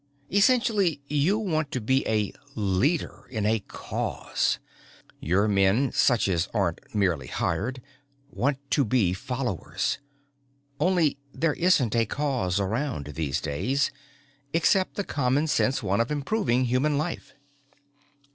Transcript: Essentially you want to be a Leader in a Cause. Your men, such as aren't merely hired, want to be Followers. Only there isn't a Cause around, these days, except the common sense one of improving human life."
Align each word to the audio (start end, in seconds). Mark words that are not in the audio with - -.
Essentially 0.31 0.99
you 1.07 1.37
want 1.37 1.69
to 1.69 1.79
be 1.79 2.03
a 2.07 2.33
Leader 2.55 3.27
in 3.29 3.45
a 3.45 3.59
Cause. 3.67 4.57
Your 5.19 5.47
men, 5.47 5.91
such 5.91 6.27
as 6.27 6.47
aren't 6.55 6.79
merely 6.95 7.27
hired, 7.27 7.83
want 8.31 8.57
to 8.71 8.83
be 8.83 9.13
Followers. 9.13 9.99
Only 10.79 11.19
there 11.35 11.53
isn't 11.53 11.95
a 11.95 12.07
Cause 12.07 12.59
around, 12.59 13.13
these 13.13 13.39
days, 13.39 13.91
except 14.53 14.95
the 14.95 15.03
common 15.03 15.45
sense 15.45 15.83
one 15.83 16.01
of 16.01 16.09
improving 16.09 16.65
human 16.65 16.97
life." 16.97 17.35